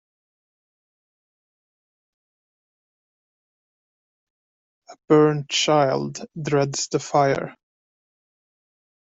[4.89, 7.55] A burnt child dreads the fire